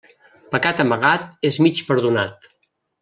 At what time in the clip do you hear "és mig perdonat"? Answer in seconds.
1.51-2.53